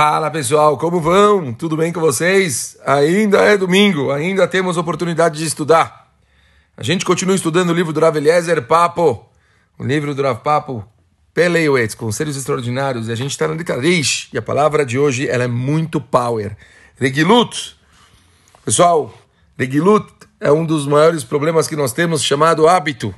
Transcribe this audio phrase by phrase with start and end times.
[0.00, 1.52] Fala pessoal, como vão?
[1.52, 2.78] Tudo bem com vocês?
[2.86, 6.12] Ainda é domingo, ainda temos oportunidade de estudar.
[6.76, 9.26] A gente continua estudando o livro do Rav Eliezer Papo,
[9.76, 10.84] o livro do Rav Papo
[11.34, 15.28] Peleiwetz, Conselhos Extraordinários, e a gente está na letra Rish, e a palavra de hoje
[15.28, 16.56] ela é muito power.
[16.96, 17.76] Regilut.
[18.64, 19.12] Pessoal,
[19.58, 20.06] Regilut
[20.38, 23.12] é um dos maiores problemas que nós temos, chamado hábito.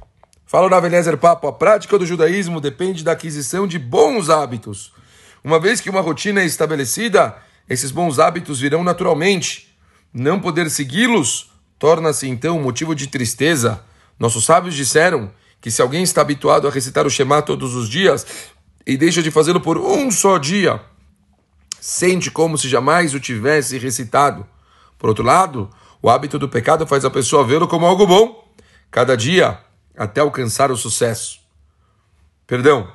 [0.46, 4.98] Fala o Rav Eliezer Papo, a prática do judaísmo depende da aquisição de bons hábitos.
[5.42, 7.36] Uma vez que uma rotina é estabelecida,
[7.68, 9.74] esses bons hábitos virão naturalmente.
[10.12, 13.82] Não poder segui-los torna-se então motivo de tristeza.
[14.18, 18.26] Nossos sábios disseram que se alguém está habituado a recitar o Shema todos os dias
[18.86, 20.80] e deixa de fazê-lo por um só dia,
[21.80, 24.46] sente como se jamais o tivesse recitado.
[24.98, 25.70] Por outro lado,
[26.02, 28.46] o hábito do pecado faz a pessoa vê-lo como algo bom,
[28.90, 29.58] cada dia,
[29.96, 31.40] até alcançar o sucesso.
[32.46, 32.92] Perdão.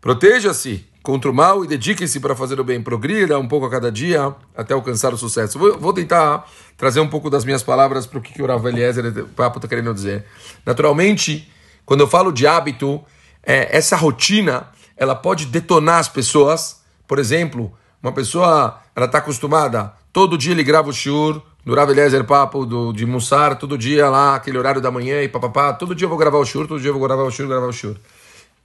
[0.00, 2.80] Proteja-se contra o mal e dedique-se para fazer o bem.
[2.80, 5.58] Progrida um pouco a cada dia até alcançar o sucesso.
[5.58, 9.24] Vou, vou tentar trazer um pouco das minhas palavras para o que, o Rav Eliezer
[9.34, 10.24] Papo está querendo dizer.
[10.64, 11.50] Naturalmente,
[11.84, 13.02] quando eu falo de hábito,
[13.42, 16.80] é, essa rotina ela pode detonar as pessoas.
[17.08, 21.90] Por exemplo, uma pessoa ela está acostumada, todo dia ele grava o shiur, do Rav
[21.90, 25.92] Eliezer Papo, do, de Mussar, todo dia lá, aquele horário da manhã e papapá, todo
[25.92, 27.72] dia eu vou gravar o shiur, todo dia eu vou gravar o shiur, gravar o
[27.72, 27.96] shiur.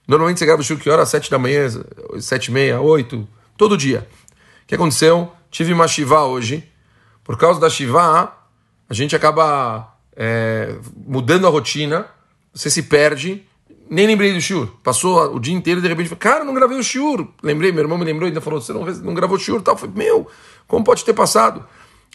[0.08, 1.02] Normalmente você grava o shiur que hora?
[1.02, 1.68] Às sete da manhã,
[2.20, 4.08] sete e meia, oito, todo dia.
[4.64, 5.32] O que aconteceu?
[5.50, 6.68] Tive uma shiva hoje.
[7.24, 8.34] Por causa da shiva,
[8.88, 12.06] a gente acaba é, mudando a rotina,
[12.54, 13.44] você se perde.
[13.90, 14.68] Nem lembrei do shiur.
[14.84, 17.28] Passou o dia inteiro e de repente cara, não gravei o shiur.
[17.42, 19.76] Lembrei, meu irmão me lembrou ainda falou, você não, não gravou o shiur tal.
[19.76, 20.28] Eu falei, meu,
[20.68, 21.66] como pode ter passado?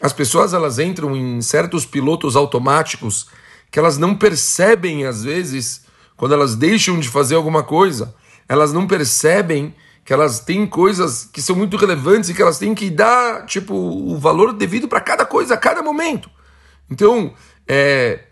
[0.00, 3.28] As pessoas elas entram em certos pilotos automáticos
[3.70, 5.84] que elas não percebem às vezes
[6.20, 8.14] quando elas deixam de fazer alguma coisa,
[8.46, 12.74] elas não percebem que elas têm coisas que são muito relevantes e que elas têm
[12.74, 16.28] que dar tipo o valor devido para cada coisa a cada momento.
[16.90, 17.32] Então,
[17.66, 18.24] é,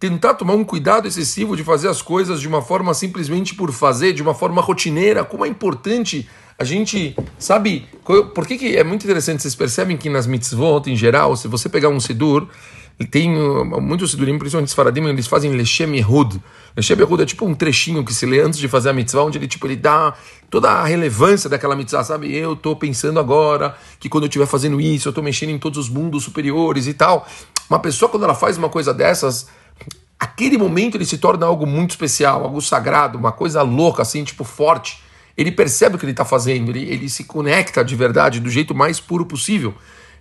[0.00, 4.12] tentar tomar um cuidado excessivo de fazer as coisas de uma forma simplesmente por fazer,
[4.14, 7.86] de uma forma rotineira, como é importante a gente, sabe,
[8.34, 11.68] por que, que é muito interessante, vocês percebem que nas mitzvot em geral, se você
[11.68, 12.48] pegar um sidur,
[13.06, 16.42] tem uh, muitos sidurim, principalmente os faradim, eles fazem Lechem Yehud.
[16.76, 19.38] Lechem Yehud é tipo um trechinho que se lê antes de fazer a mitzvah, onde
[19.38, 20.14] ele, tipo, ele dá
[20.50, 22.34] toda a relevância daquela mitzvah, sabe?
[22.34, 25.78] Eu estou pensando agora que quando eu estiver fazendo isso, eu estou mexendo em todos
[25.78, 27.24] os mundos superiores e tal.
[27.70, 29.46] Uma pessoa, quando ela faz uma coisa dessas,
[30.18, 34.42] aquele momento ele se torna algo muito especial, algo sagrado, uma coisa louca, assim, tipo,
[34.42, 35.00] forte.
[35.36, 38.74] Ele percebe o que ele está fazendo, ele, ele se conecta de verdade, do jeito
[38.74, 39.72] mais puro possível.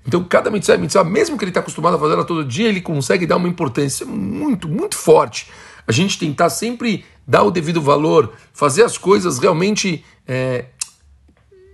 [0.07, 2.69] Então, cada mitzvah é mitzvah, mesmo que ele está acostumado a fazer ela todo dia,
[2.69, 5.51] ele consegue dar uma importância muito, muito forte.
[5.85, 10.65] A gente tentar sempre dar o devido valor, fazer as coisas realmente é,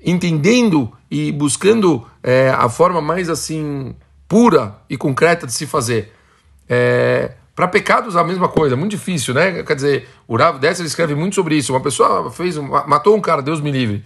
[0.03, 3.95] entendendo e buscando é, a forma mais assim
[4.27, 6.11] pura e concreta de se fazer.
[6.67, 9.61] É, para pecados a mesma coisa, muito difícil, né?
[9.61, 11.71] Quer dizer, o Rav Dessler escreve muito sobre isso.
[11.71, 14.03] Uma pessoa fez, matou um cara, Deus me livre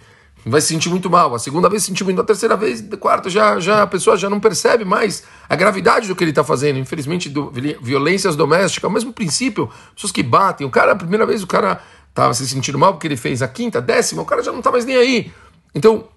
[0.50, 1.34] vai se sentir muito mal.
[1.34, 4.16] A segunda vez se sentiu muito, a terceira vez, a quarta já, já a pessoa
[4.16, 6.78] já não percebe mais a gravidade do que ele está fazendo.
[6.78, 7.50] Infelizmente, do,
[7.80, 9.70] violências domésticas, o mesmo princípio.
[9.94, 13.06] Pessoas que batem, o cara, a primeira vez o cara estava se sentindo mal porque
[13.06, 15.32] ele fez a quinta, a décima, o cara já não está mais nem aí.
[15.74, 16.08] Então,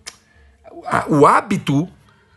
[0.86, 1.88] a, o hábito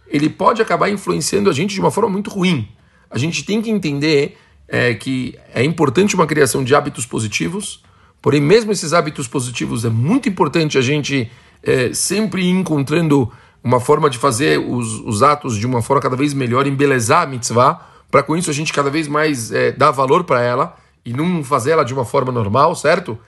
[0.06, 2.69] ele pode acabar influenciando a gente de uma forma muito ruim.
[3.10, 4.37] A gente tem que entender
[4.69, 7.83] é, que é importante uma criação de hábitos positivos,
[8.21, 11.31] porém, mesmo esses hábitos positivos, é muito importante a gente
[11.64, 13.30] é, sempre encontrando
[13.62, 17.26] uma forma de fazer os, os, atos de uma forma cada vez melhor, embelezar a
[17.26, 17.80] mitzvah,
[18.10, 21.42] para com isso a gente cada vez mais é, dar valor para ela e não
[21.42, 23.19] fazer ela de uma forma normal, certo?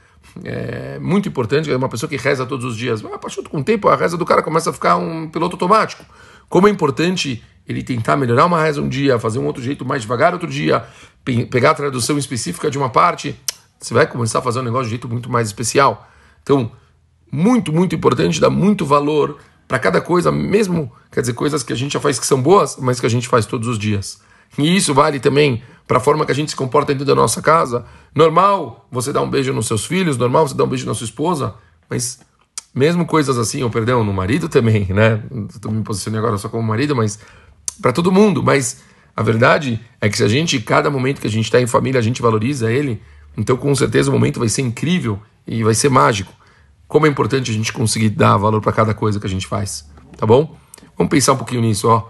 [0.45, 3.65] É muito importante, é uma pessoa que reza todos os dias, a partir com o
[3.65, 6.05] tempo a reza do cara começa a ficar um piloto automático.
[6.49, 10.03] Como é importante ele tentar melhorar uma reza um dia, fazer um outro jeito mais
[10.03, 10.85] devagar outro dia,
[11.25, 13.35] pe pegar a tradução específica de uma parte,
[13.81, 16.09] você vai começar a fazer um negócio de jeito muito mais especial.
[16.43, 16.71] Então,
[17.31, 19.39] muito, muito importante, dá muito valor
[19.69, 22.77] para cada coisa, mesmo, quer dizer, coisas que a gente já faz que são boas,
[22.81, 24.21] mas que a gente faz todos os dias.
[24.57, 27.43] E isso vale também para a forma que a gente se comporta dentro da nossa
[27.43, 27.85] casa.
[28.15, 31.05] Normal você dar um beijo nos seus filhos, normal você dar um beijo na sua
[31.05, 31.55] esposa,
[31.91, 32.21] mas
[32.75, 35.23] mesmo coisas assim, ou perdão, no marido também, né?
[35.49, 37.19] Estou me posicionando agora só como marido, mas
[37.81, 38.43] para todo mundo.
[38.43, 38.83] Mas
[39.17, 41.99] a verdade é que se a gente, cada momento que a gente está em família,
[41.99, 43.03] a gente valoriza ele,
[43.37, 46.33] então com certeza o momento vai ser incrível e vai ser mágico
[46.89, 49.89] como é importante a gente conseguir dar valor para cada coisa que a gente faz,
[50.17, 50.57] tá bom?
[50.97, 52.09] Vamos pensar um pouquinho nisso, ó.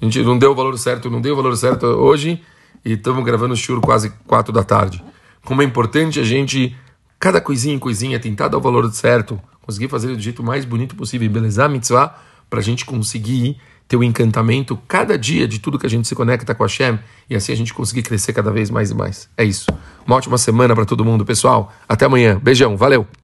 [0.00, 2.40] A gente não deu o valor certo, não deu o valor certo hoje
[2.84, 5.02] e estamos gravando o churro quase quatro da tarde.
[5.44, 6.76] Como é importante a gente,
[7.18, 10.94] cada coisinha em coisinha, tentar dar o valor certo, conseguir fazer do jeito mais bonito
[10.94, 12.14] possível, belezar a mitzvah,
[12.48, 16.14] para a gente conseguir ter o encantamento cada dia de tudo que a gente se
[16.14, 16.98] conecta com a Hashem
[17.28, 19.28] e assim a gente conseguir crescer cada vez mais e mais.
[19.36, 19.66] É isso.
[20.06, 21.72] Uma ótima semana para todo mundo, pessoal.
[21.88, 22.38] Até amanhã.
[22.38, 22.76] Beijão.
[22.76, 23.08] Valeu.